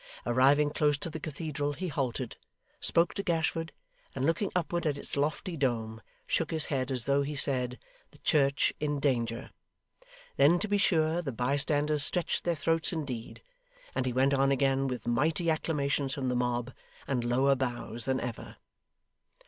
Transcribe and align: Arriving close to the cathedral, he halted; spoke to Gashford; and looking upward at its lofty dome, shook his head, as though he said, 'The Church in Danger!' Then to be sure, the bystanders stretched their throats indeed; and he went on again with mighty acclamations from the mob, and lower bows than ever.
Arriving 0.25 0.71
close 0.71 0.97
to 0.97 1.11
the 1.11 1.19
cathedral, 1.19 1.73
he 1.73 1.87
halted; 1.87 2.35
spoke 2.79 3.13
to 3.13 3.21
Gashford; 3.21 3.71
and 4.15 4.25
looking 4.25 4.51
upward 4.55 4.87
at 4.87 4.97
its 4.97 5.15
lofty 5.15 5.55
dome, 5.55 6.01
shook 6.25 6.49
his 6.49 6.65
head, 6.65 6.89
as 6.91 7.05
though 7.05 7.21
he 7.21 7.35
said, 7.35 7.77
'The 8.09 8.17
Church 8.23 8.73
in 8.79 8.99
Danger!' 8.99 9.51
Then 10.37 10.57
to 10.57 10.67
be 10.67 10.79
sure, 10.79 11.21
the 11.21 11.31
bystanders 11.31 12.03
stretched 12.03 12.45
their 12.45 12.55
throats 12.55 12.91
indeed; 12.91 13.43
and 13.93 14.07
he 14.07 14.11
went 14.11 14.33
on 14.33 14.51
again 14.51 14.87
with 14.87 15.05
mighty 15.05 15.51
acclamations 15.51 16.15
from 16.15 16.29
the 16.29 16.35
mob, 16.35 16.73
and 17.07 17.23
lower 17.23 17.53
bows 17.53 18.05
than 18.05 18.19
ever. 18.19 18.55